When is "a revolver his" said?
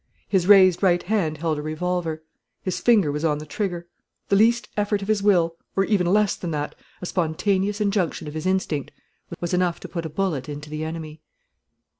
1.59-2.79